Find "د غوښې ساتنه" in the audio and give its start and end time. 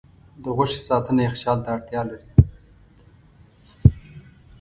0.43-1.21